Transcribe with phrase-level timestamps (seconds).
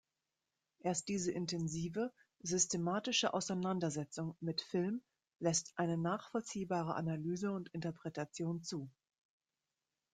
[0.79, 2.11] Erst diese intensive,
[2.41, 5.03] systematische Auseinandersetzung mit Film
[5.37, 8.89] lässt eine nachvollziehbare Analyse und Interpretation zu.